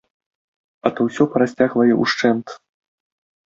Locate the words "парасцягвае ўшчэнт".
1.35-2.47